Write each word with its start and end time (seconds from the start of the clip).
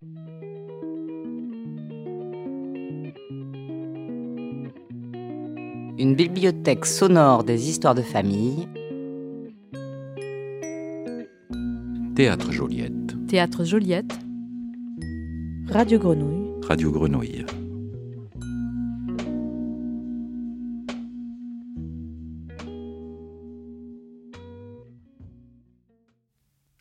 Une 0.00 0.12
bibliothèque 6.14 6.86
sonore 6.86 7.42
des 7.42 7.68
histoires 7.68 7.96
de 7.96 8.02
famille. 8.02 8.68
Théâtre 12.14 12.52
Joliette. 12.52 13.26
Théâtre 13.26 13.64
Joliette. 13.64 14.16
Radio 15.66 15.98
Grenouille. 15.98 16.52
Radio 16.62 16.92
Grenouille. 16.92 17.44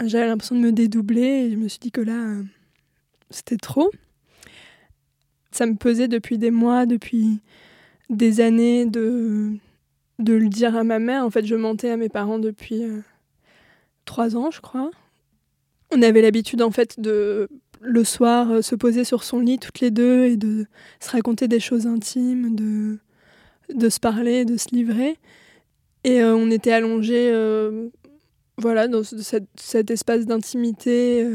J'avais 0.05 0.27
l'impression 0.27 0.55
de 0.55 0.61
me 0.61 0.71
dédoubler 0.71 1.21
et 1.21 1.51
je 1.51 1.55
me 1.55 1.67
suis 1.67 1.79
dit 1.79 1.91
que 1.91 2.01
là, 2.01 2.13
euh, 2.13 2.43
c'était 3.29 3.57
trop. 3.57 3.91
Ça 5.51 5.65
me 5.65 5.75
pesait 5.75 6.07
depuis 6.07 6.37
des 6.37 6.51
mois, 6.51 6.85
depuis 6.85 7.39
des 8.09 8.41
années 8.41 8.85
de, 8.85 9.53
de 10.19 10.33
le 10.33 10.49
dire 10.49 10.75
à 10.75 10.83
ma 10.83 10.99
mère. 10.99 11.25
En 11.25 11.29
fait, 11.29 11.45
je 11.45 11.55
mentais 11.55 11.89
à 11.89 11.97
mes 11.97 12.09
parents 12.09 12.39
depuis 12.39 12.83
euh, 12.83 13.01
trois 14.05 14.35
ans, 14.35 14.51
je 14.51 14.61
crois. 14.61 14.91
On 15.91 16.01
avait 16.01 16.21
l'habitude, 16.21 16.61
en 16.61 16.71
fait, 16.71 16.99
de 16.99 17.49
le 17.81 18.03
soir 18.03 18.51
euh, 18.51 18.61
se 18.61 18.75
poser 18.75 19.03
sur 19.03 19.23
son 19.23 19.39
lit 19.39 19.59
toutes 19.59 19.79
les 19.79 19.91
deux 19.91 20.25
et 20.25 20.37
de 20.37 20.65
se 20.99 21.09
raconter 21.11 21.47
des 21.47 21.59
choses 21.59 21.87
intimes, 21.87 22.55
de, 22.55 22.99
de 23.73 23.89
se 23.89 23.99
parler, 23.99 24.45
de 24.45 24.57
se 24.57 24.69
livrer. 24.71 25.17
Et 26.03 26.21
euh, 26.21 26.35
on 26.35 26.51
était 26.51 26.71
allongés 26.71 27.31
voilà, 28.57 28.87
dans 28.87 29.03
ce- 29.03 29.17
cet, 29.55 29.91
espace 29.91 30.25
d'intimité 30.25 31.27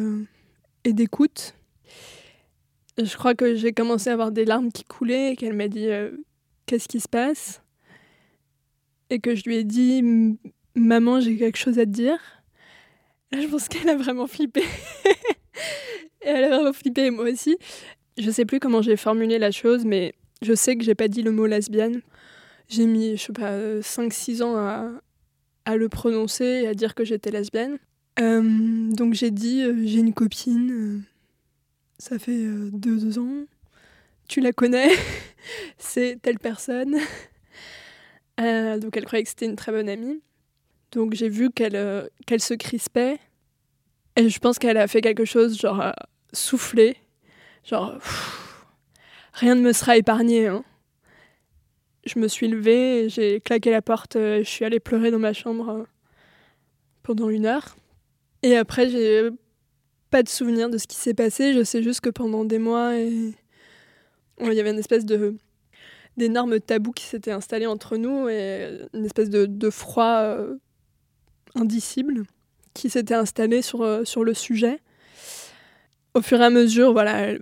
et 0.85 0.93
d'écoute. 0.93 1.55
Je 2.99 3.17
crois 3.17 3.35
que 3.35 3.55
j'ai 3.55 3.73
commencé 3.73 4.11
à 4.11 4.13
avoir 4.13 4.33
des 4.33 4.45
larmes 4.45 4.71
qui 4.71 4.85
coulaient 4.85 5.33
et 5.33 5.37
qu'elle 5.37 5.55
m'a 5.55 5.69
dit 5.69 5.89
euh, 5.89 6.11
Qu'est-ce 6.67 6.89
qui 6.89 7.01
se 7.01 7.09
passe? 7.09 7.63
Et 9.11 9.19
que 9.19 9.35
je 9.35 9.45
lui 9.45 9.57
ai 9.57 9.65
dit 9.65 10.03
Maman, 10.75 11.21
j'ai 11.21 11.37
quelque 11.37 11.59
chose 11.59 11.79
à 11.79 11.85
te 11.85 11.91
dire. 11.91 12.19
Là, 13.31 13.41
je 13.41 13.47
pense 13.47 13.69
qu'elle 13.69 13.89
a 13.89 13.97
vraiment 13.97 14.27
flippé. 14.27 14.63
et 16.23 16.29
elle 16.29 16.45
a 16.45 16.49
vraiment 16.49 16.73
flippé, 16.73 17.11
moi 17.11 17.31
aussi. 17.31 17.57
Je 18.19 18.31
sais 18.31 18.45
plus 18.45 18.61
comment 18.61 18.83
j'ai 18.83 18.97
formulé 18.97 19.39
la 19.39 19.51
chose, 19.51 19.85
mais 19.85 20.15
je 20.43 20.55
sais 20.55 20.77
que 20.77 20.85
j'ai 20.85 20.95
pas 20.95 21.09
dit 21.09 21.23
le 21.23 21.31
mot 21.31 21.47
lesbienne. 21.47 22.03
J'ai 22.69 22.87
mis, 22.87 23.17
je 23.17 23.23
sais 23.23 23.33
pas, 23.33 23.81
5-6 23.81 24.43
ans 24.43 24.57
à, 24.57 24.91
à 25.65 25.77
le 25.77 25.89
prononcer 25.89 26.45
et 26.45 26.69
à 26.69 26.75
dire 26.75 26.95
que 26.95 27.05
j'étais 27.05 27.31
lesbienne. 27.31 27.79
Euh, 28.21 28.91
donc 28.93 29.15
j'ai 29.15 29.31
dit, 29.31 29.63
euh, 29.63 29.75
j'ai 29.85 30.01
une 30.01 30.13
copine, 30.13 31.03
ça 32.03 32.19
fait 32.19 32.33
euh, 32.33 32.69
deux 32.73 33.17
ans, 33.21 33.45
tu 34.27 34.41
la 34.41 34.53
connais, 34.53 34.91
c'est 35.79 36.21
telle 36.21 36.41
personne. 36.41 36.97
Euh, 38.41 38.79
donc 38.79 38.97
elle 38.97 39.05
croyait 39.05 39.23
que 39.23 39.29
c'était 39.29 39.47
une 39.47 39.55
très 39.55 39.71
bonne 39.71 39.89
amie. 39.89 40.21
Donc 40.91 41.15
j'ai 41.15 41.29
vu 41.29 41.51
qu'elle 41.51 41.77
euh, 41.77 42.09
qu'elle 42.27 42.41
se 42.41 42.55
crispait. 42.55 43.21
Et 44.17 44.29
je 44.29 44.39
pense 44.41 44.59
qu'elle 44.59 44.79
a 44.79 44.89
fait 44.89 45.01
quelque 45.01 45.25
chose, 45.25 45.57
genre 45.57 45.81
euh, 45.81 45.93
souffler. 46.33 46.97
Genre, 47.63 47.97
rien 49.35 49.55
ne 49.55 49.61
me 49.61 49.73
sera 49.73 49.97
épargné. 49.97 50.49
hein. 50.49 50.65
Je 52.05 52.19
me 52.19 52.27
suis 52.27 52.49
levée, 52.49 53.11
j'ai 53.11 53.41
claqué 53.41 53.71
la 53.71 53.81
porte, 53.81 54.15
je 54.17 54.43
suis 54.43 54.65
allée 54.65 54.81
pleurer 54.81 55.13
dans 55.13 55.21
ma 55.21 55.35
chambre 55.35 55.87
pendant 57.05 57.29
une 57.29 57.47
heure. 57.47 57.77
Et 58.43 58.57
après, 58.57 58.91
j'ai 58.91 59.31
pas 60.13 60.23
de 60.23 60.29
souvenir 60.29 60.69
de 60.69 60.79
ce 60.79 60.87
qui 60.87 60.97
s'est 60.97 61.15
passé. 61.15 61.55
Je 61.55 61.65
sais 61.65 61.83
juste 61.83 62.03
que 62.03 62.11
pendant 62.11 62.45
des 62.45 62.59
mois, 62.59 62.95
il 62.95 63.35
y 64.39 64.61
avait 64.61 64.71
une 64.71 64.79
espèce 64.79 65.05
de 65.05 65.35
d'énorme 66.19 66.61
tabou 66.61 66.93
qui 66.93 67.05
s'était 67.05 67.31
installé 67.31 67.67
entre 67.67 67.97
nous 67.97 68.29
et 68.29 68.81
une 68.93 69.07
espèce 69.07 69.31
de, 69.31 69.47
de 69.47 69.71
froid 69.71 70.21
euh, 70.21 70.57
indicible 71.55 72.25
qui 72.75 72.91
s'était 72.91 73.15
installé 73.15 73.63
sur, 73.63 73.81
euh, 73.81 74.05
sur 74.05 74.23
le 74.23 74.35
sujet. 74.35 74.81
Au 76.13 76.21
fur 76.21 76.39
et 76.43 76.45
à 76.45 76.51
mesure, 76.51 76.93
voilà, 76.93 77.33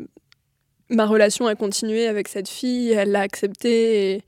ma 0.88 1.04
relation 1.04 1.48
a 1.48 1.56
continué 1.56 2.06
avec 2.06 2.28
cette 2.28 2.48
fille, 2.48 2.92
elle 2.92 3.10
l'a 3.10 3.22
acceptée. 3.22 4.22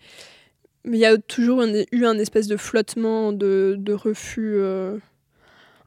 Mais 0.85 0.97
il 0.97 1.01
y 1.01 1.07
a 1.07 1.17
toujours 1.19 1.63
eu 1.63 2.05
un 2.05 2.19
espèce 2.19 2.49
de 2.49 2.57
flottement, 2.57 3.33
de, 3.33 3.77
de 3.79 3.93
refus, 3.93 4.57
euh, 4.57 4.99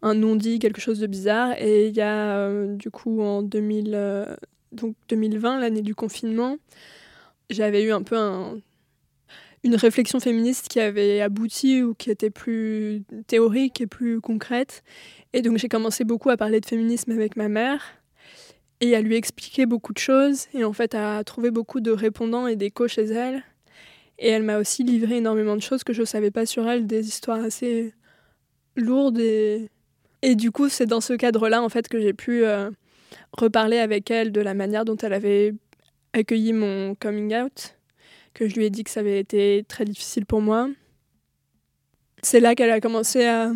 un 0.06 0.14
non-dit, 0.14 0.60
quelque 0.60 0.80
chose 0.80 1.00
de 1.00 1.08
bizarre. 1.08 1.56
Et 1.60 1.88
il 1.88 1.96
y 1.96 2.02
a, 2.02 2.38
euh, 2.38 2.76
du 2.76 2.92
coup, 2.92 3.22
en 3.22 3.42
2000, 3.42 3.92
euh, 3.96 4.36
donc 4.72 4.96
2020, 5.10 5.60
l'année 5.60 5.82
du 5.82 5.96
confinement, 5.96 6.58
j'avais 7.50 7.84
eu 7.84 7.92
un 7.92 8.04
peu 8.04 8.18
un- 8.18 8.60
une 9.64 9.76
réflexion 9.76 10.20
féministe 10.20 10.68
qui 10.70 10.80
avait 10.80 11.22
abouti 11.22 11.82
ou 11.82 11.96
qui 11.96 12.12
était 12.12 12.30
plus 12.30 13.04
théorique 13.28 13.82
et 13.82 13.88
plus 13.88 14.22
concrète. 14.22 14.84
Et 15.34 15.42
donc 15.42 15.58
j'ai 15.58 15.70
commencé 15.70 16.04
beaucoup 16.04 16.30
à 16.30 16.38
parler 16.38 16.60
de 16.62 16.66
féminisme 16.68 17.12
avec 17.12 17.36
ma 17.36 17.48
mère 17.50 17.82
et 18.82 18.96
à 18.96 19.02
lui 19.02 19.16
expliquer 19.16 19.66
beaucoup 19.66 19.94
de 19.94 19.98
choses 19.98 20.46
et 20.54 20.64
en 20.64 20.74
fait 20.74 20.94
à 20.94 21.24
trouver 21.24 21.50
beaucoup 21.50 21.80
de 21.82 21.92
répondants 21.92 22.46
et 22.48 22.56
d'échos 22.56 22.88
chez 22.88 23.06
elle. 23.06 23.44
Et 24.20 24.30
elle 24.30 24.44
m'a 24.44 24.60
aussi 24.60 24.84
livré 24.84 25.18
énormément 25.18 25.56
de 25.56 25.62
choses 25.62 25.84
que 25.84 25.94
je 25.94 26.02
ne 26.02 26.06
savais 26.06 26.32
pas 26.32 26.46
sur 26.46 26.70
elle, 26.70 26.86
des 26.88 27.08
histoires 27.08 27.44
assez 27.44 27.94
lourdes 28.76 29.20
et, 29.20 29.70
et 30.26 30.36
du 30.36 30.52
coup 30.52 30.70
c'est 30.70 30.88
dans 30.88 31.02
ce 31.02 31.14
cadre-là 31.14 31.62
en 31.62 31.70
fait 31.70 31.88
que 31.88 32.00
j'ai 32.00 32.14
pu 32.14 32.44
euh, 32.44 32.72
reparler 33.32 33.78
avec 33.78 34.10
elle 34.10 34.32
de 34.32 34.42
la 34.42 34.54
manière 34.54 34.84
dont 34.84 34.98
elle 34.98 35.14
avait 35.14 35.54
accueilli 36.14 36.54
mon 36.54 36.96
coming 36.96 37.36
out, 37.36 37.76
que 38.34 38.48
je 38.48 38.56
lui 38.56 38.66
ai 38.66 38.70
dit 38.70 38.84
que 38.84 38.90
ça 38.90 39.02
avait 39.02 39.20
été 39.20 39.66
très 39.68 39.86
difficile 39.86 40.26
pour 40.26 40.42
moi. 40.42 40.70
C'est 42.24 42.40
là 42.40 42.56
qu'elle 42.56 42.72
a 42.72 42.80
commencé 42.82 43.26
à, 43.26 43.52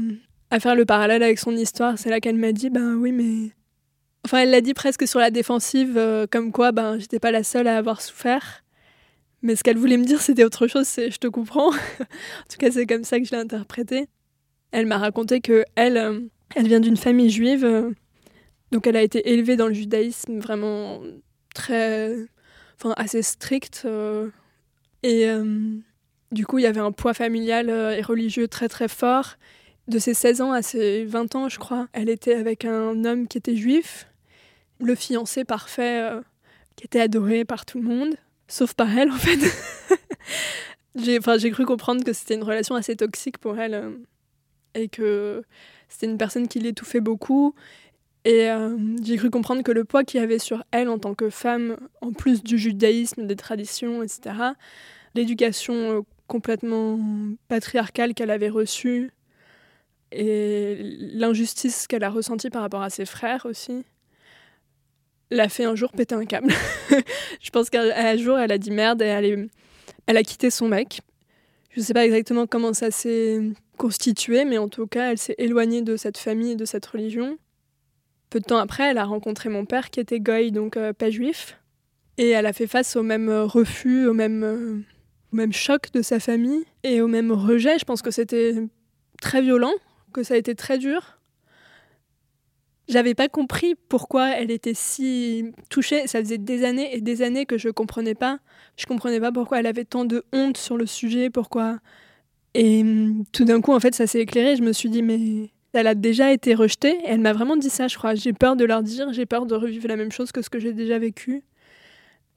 faire 0.59 0.75
le 0.75 0.85
parallèle 0.85 1.23
avec 1.23 1.39
son 1.39 1.55
histoire. 1.55 1.97
C'est 1.97 2.09
là 2.09 2.19
qu'elle 2.19 2.35
m'a 2.35 2.51
dit, 2.51 2.69
ben 2.69 2.95
oui, 2.95 3.11
mais... 3.11 3.51
Enfin, 4.25 4.39
elle 4.39 4.51
l'a 4.51 4.61
dit 4.61 4.73
presque 4.73 5.07
sur 5.07 5.19
la 5.19 5.31
défensive, 5.31 5.97
euh, 5.97 6.27
comme 6.29 6.51
quoi, 6.51 6.71
ben, 6.71 6.99
j'étais 6.99 7.19
pas 7.19 7.31
la 7.31 7.43
seule 7.43 7.67
à 7.67 7.77
avoir 7.77 8.01
souffert. 8.01 8.63
Mais 9.41 9.55
ce 9.55 9.63
qu'elle 9.63 9.77
voulait 9.77 9.97
me 9.97 10.05
dire, 10.05 10.21
c'était 10.21 10.43
autre 10.43 10.67
chose, 10.67 10.85
c'est 10.85 11.09
je 11.09 11.17
te 11.17 11.27
comprends. 11.27 11.69
en 11.99 12.47
tout 12.49 12.57
cas, 12.59 12.69
c'est 12.69 12.85
comme 12.85 13.05
ça 13.05 13.19
que 13.19 13.25
je 13.25 13.31
l'ai 13.31 13.37
interprété. 13.37 14.07
Elle 14.71 14.85
m'a 14.85 14.97
raconté 14.97 15.39
que 15.39 15.63
elle, 15.75 15.97
euh, 15.97 16.19
elle 16.55 16.67
vient 16.67 16.79
d'une 16.79 16.97
famille 16.97 17.29
juive, 17.29 17.63
euh, 17.63 17.91
donc 18.71 18.87
elle 18.87 18.95
a 18.95 19.01
été 19.01 19.31
élevée 19.31 19.55
dans 19.55 19.67
le 19.67 19.73
judaïsme 19.73 20.39
vraiment 20.39 21.01
très 21.53 22.15
enfin 22.75 22.93
assez 22.97 23.21
stricte 23.21 23.83
euh, 23.85 24.29
et 25.03 25.27
euh, 25.27 25.77
du 26.31 26.45
coup 26.45 26.59
il 26.59 26.63
y 26.63 26.67
avait 26.67 26.79
un 26.79 26.91
poids 26.91 27.13
familial 27.13 27.69
et 27.69 28.01
religieux 28.01 28.47
très 28.47 28.69
très 28.69 28.87
fort. 28.87 29.35
De 29.87 29.97
ses 29.97 30.13
16 30.13 30.41
ans 30.41 30.51
à 30.51 30.61
ses 30.61 31.03
20 31.05 31.35
ans 31.35 31.49
je 31.49 31.57
crois 31.57 31.87
elle 31.93 32.09
était 32.09 32.35
avec 32.35 32.63
un 32.63 33.05
homme 33.05 33.27
qui 33.27 33.39
était 33.39 33.55
juif 33.55 34.07
le 34.79 34.93
fiancé 34.93 35.43
parfait 35.43 36.11
qui 36.75 36.85
était 36.85 37.01
adoré 37.01 37.43
par 37.43 37.65
tout 37.65 37.81
le 37.81 37.87
monde 37.87 38.15
sauf 38.47 38.73
par 38.73 38.95
elle 38.95 39.11
en 39.11 39.17
fait. 39.17 39.39
J'ai 40.95 41.19
j'ai 41.37 41.51
cru 41.51 41.65
comprendre 41.65 42.03
que 42.03 42.13
c'était 42.13 42.33
une 42.33 42.43
relation 42.43 42.75
assez 42.75 42.95
toxique 42.95 43.37
pour 43.37 43.57
elle 43.59 43.99
et 44.75 44.87
que 44.87 45.43
c'était 45.87 46.07
une 46.07 46.17
personne 46.17 46.47
qui 46.47 46.59
l'étouffait 46.59 46.99
beaucoup 46.99 47.55
et 48.25 48.49
euh, 48.49 48.77
j'ai 49.01 49.17
cru 49.17 49.29
comprendre 49.29 49.63
que 49.63 49.71
le 49.71 49.85
poids 49.85 50.03
qu'il 50.03 50.19
y 50.19 50.23
avait 50.23 50.39
sur 50.39 50.63
elle 50.71 50.89
en 50.89 50.99
tant 50.99 51.15
que 51.15 51.29
femme, 51.29 51.77
en 52.01 52.11
plus 52.11 52.43
du 52.43 52.57
judaïsme, 52.57 53.25
des 53.25 53.35
traditions, 53.35 54.03
etc., 54.03 54.35
l'éducation 55.15 55.73
euh, 55.73 56.01
complètement 56.27 56.99
patriarcale 57.47 58.13
qu'elle 58.13 58.29
avait 58.29 58.49
reçue 58.49 59.11
et 60.11 60.77
l'injustice 61.13 61.87
qu'elle 61.87 62.03
a 62.03 62.09
ressentie 62.09 62.49
par 62.49 62.61
rapport 62.61 62.81
à 62.81 62.89
ses 62.89 63.05
frères 63.05 63.45
aussi, 63.45 63.83
l'a 65.31 65.49
fait 65.49 65.65
un 65.65 65.75
jour 65.75 65.91
péter 65.91 66.15
un 66.15 66.25
câble. 66.25 66.51
Je 67.41 67.49
pense 67.51 67.69
qu'un 67.69 68.17
jour, 68.17 68.37
elle 68.37 68.51
a 68.51 68.57
dit 68.57 68.71
merde 68.71 69.01
et 69.01 69.05
elle, 70.07 70.17
a 70.17 70.23
quitté 70.23 70.49
son 70.49 70.67
mec. 70.67 71.01
Je 71.79 71.83
ne 71.83 71.85
sais 71.85 71.93
pas 71.93 72.03
exactement 72.03 72.45
comment 72.45 72.73
ça 72.73 72.91
s'est 72.91 73.39
constitué, 73.77 74.43
mais 74.43 74.57
en 74.57 74.67
tout 74.67 74.85
cas, 74.85 75.13
elle 75.13 75.17
s'est 75.17 75.35
éloignée 75.37 75.81
de 75.81 75.95
cette 75.95 76.17
famille 76.17 76.51
et 76.51 76.55
de 76.57 76.65
cette 76.65 76.85
religion. 76.85 77.37
Peu 78.29 78.41
de 78.41 78.43
temps 78.43 78.57
après, 78.57 78.91
elle 78.91 78.97
a 78.97 79.05
rencontré 79.05 79.47
mon 79.47 79.63
père 79.63 79.89
qui 79.89 80.01
était 80.01 80.19
goy, 80.19 80.51
donc 80.51 80.75
euh, 80.75 80.91
pas 80.91 81.09
juif. 81.09 81.57
Et 82.17 82.31
elle 82.31 82.47
a 82.47 82.51
fait 82.51 82.67
face 82.67 82.97
au 82.97 83.01
même 83.01 83.29
euh, 83.29 83.45
refus, 83.45 84.05
au 84.07 84.13
même, 84.13 84.43
euh, 84.43 84.81
au 85.31 85.37
même 85.37 85.53
choc 85.53 85.89
de 85.93 86.01
sa 86.01 86.19
famille 86.19 86.65
et 86.83 86.99
au 86.99 87.07
même 87.07 87.31
rejet. 87.31 87.79
Je 87.79 87.85
pense 87.85 88.01
que 88.01 88.11
c'était 88.11 88.55
très 89.21 89.41
violent, 89.41 89.71
que 90.11 90.21
ça 90.21 90.33
a 90.33 90.37
été 90.37 90.55
très 90.55 90.79
dur. 90.79 91.18
J'avais 92.89 93.13
pas 93.13 93.29
compris 93.29 93.75
pourquoi 93.87 94.31
elle 94.31 94.49
était 94.49 94.73
si 94.73 95.53
touchée. 95.69 96.07
Ça 96.07 96.19
faisait 96.19 96.39
des 96.39 96.65
années 96.65 96.95
et 96.95 97.01
des 97.01 97.21
années 97.21 97.45
que 97.45 97.57
je 97.57 97.69
comprenais 97.69 98.15
pas. 98.15 98.39
Je 98.77 98.87
comprenais 98.87 99.19
pas 99.19 99.31
pourquoi 99.31 99.59
elle 99.59 99.67
avait 99.67 99.85
tant 99.85 100.05
de 100.05 100.23
honte 100.33 100.57
sur 100.57 100.75
le 100.75 100.87
sujet, 100.87 101.29
pourquoi. 101.29 101.77
Et 102.55 102.81
hum, 102.81 103.25
tout 103.31 103.45
d'un 103.45 103.61
coup, 103.61 103.73
en 103.73 103.79
fait, 103.79 103.93
ça 103.93 104.07
s'est 104.07 104.21
éclairé. 104.21 104.55
Je 104.55 104.63
me 104.63 104.73
suis 104.73 104.89
dit, 104.89 105.03
mais 105.03 105.51
Elle 105.73 105.85
a 105.85 105.93
déjà 105.93 106.33
été 106.33 106.55
rejetée 106.55 106.97
et 107.03 107.09
elle 107.09 107.19
m'a 107.21 107.33
vraiment 107.33 107.57
dit 107.57 107.69
ça, 107.69 107.87
je 107.87 107.95
crois. 107.95 108.15
J'ai 108.15 108.33
peur 108.33 108.55
de 108.55 108.65
leur 108.65 108.81
dire, 108.81 109.13
j'ai 109.13 109.27
peur 109.27 109.45
de 109.45 109.53
revivre 109.55 109.87
la 109.87 109.95
même 109.95 110.11
chose 110.11 110.31
que 110.31 110.41
ce 110.41 110.49
que 110.49 110.59
j'ai 110.59 110.73
déjà 110.73 110.97
vécu. 110.97 111.43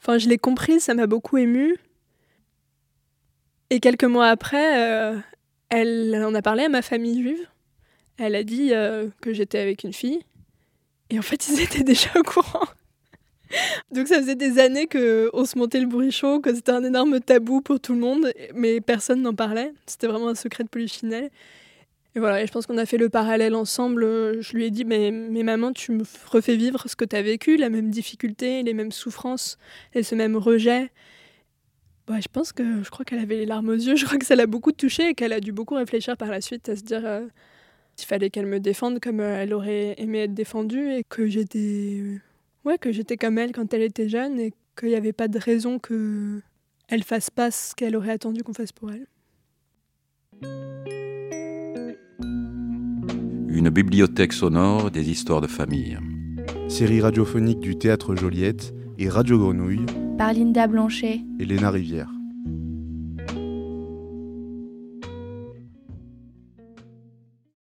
Enfin, 0.01 0.19
je 0.19 0.29
l'ai 0.29 0.39
compris, 0.39 0.81
ça 0.81 0.95
m'a 0.95 1.07
beaucoup 1.07 1.39
émue. 1.39 1.77
Et 3.71 3.81
quelques 3.81 4.05
mois 4.05 4.29
après, 4.29 4.79
euh, 4.79 5.19
elle 5.71 6.23
en 6.27 6.35
a 6.35 6.43
parlé 6.43 6.65
à 6.65 6.69
ma 6.69 6.83
famille 6.83 7.23
juive. 7.23 7.49
Elle 8.19 8.35
a 8.35 8.45
dit 8.45 8.75
euh, 8.75 9.09
que 9.23 9.33
j'étais 9.33 9.59
avec 9.59 9.85
une 9.85 9.95
fille. 9.95 10.21
Et 11.13 11.19
en 11.19 11.23
fait, 11.23 11.47
ils 11.53 11.61
étaient 11.61 11.85
déjà 11.85 12.09
au 12.17 12.23
courant. 12.23 12.67
Donc 13.91 14.09
ça 14.09 14.19
faisait 14.19 14.35
des 14.35 14.59
années 14.59 14.87
qu'on 14.87 15.45
se 15.45 15.59
montait 15.59 15.79
le 15.79 16.11
chaud, 16.11 16.41
que 16.41 16.55
c'était 16.55 16.73
un 16.73 16.83
énorme 16.83 17.21
tabou 17.21 17.61
pour 17.61 17.79
tout 17.79 17.93
le 17.93 18.01
monde, 18.01 18.33
mais 18.55 18.81
personne 18.81 19.21
n'en 19.21 19.35
parlait. 19.35 19.75
C'était 19.87 20.07
vraiment 20.07 20.29
un 20.29 20.35
secret 20.35 20.65
de 20.65 20.71
polichinelle. 20.71 21.31
Et 22.15 22.19
voilà, 22.19 22.43
et 22.43 22.47
je 22.47 22.53
pense 22.53 22.67
qu'on 22.67 22.79
a 22.79 22.87
fait 22.87 22.97
le 22.97 23.11
parallèle 23.11 23.55
ensemble. 23.55 24.03
Je 24.41 24.53
lui 24.55 24.65
ai 24.65 24.71
dit, 24.71 24.87
mais, 24.87 25.11
mais 25.11 25.43
maman, 25.43 25.73
tu 25.73 25.93
me 25.93 26.05
refais 26.31 26.57
vivre 26.57 26.89
ce 26.89 26.97
que 26.97 27.05
tu 27.05 27.15
as 27.15 27.23
vécu, 27.23 27.59
la 27.59 27.69
même 27.69 27.91
difficulté, 27.91 28.63
les 28.63 28.75
mêmes 28.75 28.93
souffrances 28.93 29.59
et 29.95 30.03
ce 30.03 30.15
même 30.15 30.37
rejet. 30.37 30.91
Bah, 32.07 32.21
je 32.21 32.29
pense 32.33 32.53
que 32.53 32.83
je 32.83 32.91
crois 32.91 33.05
qu'elle 33.05 33.21
avait 33.21 33.37
les 33.37 33.47
larmes 33.47 33.69
aux 33.69 33.75
yeux. 33.75 33.97
Je 33.97 34.07
crois 34.07 34.19
que 34.19 34.27
ça 34.27 34.35
l'a 34.35 34.47
beaucoup 34.47 34.73
touchée 34.73 35.11
et 35.11 35.15
qu'elle 35.15 35.33
a 35.33 35.41
dû 35.41 35.53
beaucoup 35.53 35.75
réfléchir 35.75 36.17
par 36.17 36.29
la 36.29 36.41
suite 36.41 36.71
à 36.71 36.77
se 36.77 36.83
dire 36.83 37.03
euh, 37.05 37.27
qu'il 37.97 38.07
fallait 38.07 38.31
qu'elle 38.31 38.47
me 38.47 38.61
défende 38.61 39.01
comme 39.01 39.21
euh, 39.21 39.43
elle 39.43 39.55
aurait 39.55 39.95
aimé 39.99 40.21
être 40.21 40.35
défendue 40.35 40.93
et 40.93 41.05
que 41.05 41.27
j'étais 41.27 42.01
euh, 42.01 42.19
ouais 42.65 42.79
que 42.79 42.93
j'étais 42.93 43.17
comme 43.17 43.39
elle 43.39 43.53
quand 43.53 43.73
elle 43.75 43.83
était 43.83 44.09
jeune 44.09 44.39
et 44.41 44.53
qu'il 44.79 44.89
n'y 44.89 44.95
avait 44.95 45.13
pas 45.13 45.29
de 45.29 45.39
raison 45.39 45.79
que 45.79 46.41
elle 46.89 47.03
fasse 47.03 47.31
pas 47.31 47.51
ce 47.51 47.75
qu'elle 47.75 47.97
aurait 47.97 48.13
attendu 48.13 48.43
qu'on 48.43 48.53
fasse 48.53 48.73
pour 48.73 48.91
elle. 48.93 49.07
Une 53.49 53.71
bibliothèque 53.71 54.33
sonore 54.33 54.91
des 54.91 55.11
histoires 55.11 55.41
de 55.41 55.47
famille. 55.47 55.99
Série 56.69 57.01
radiophonique 57.01 57.61
du 57.61 57.77
Théâtre 57.77 58.15
Joliette 58.15 58.75
et 58.99 59.09
Radio 59.09 59.39
Grenouille 59.39 59.87
par 60.19 60.33
Linda 60.33 60.67
Blanchet 60.67 61.21
et 61.39 61.45
Léna 61.45 61.71
Rivière. 61.71 62.11